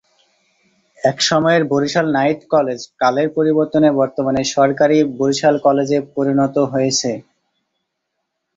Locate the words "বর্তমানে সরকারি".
3.99-4.97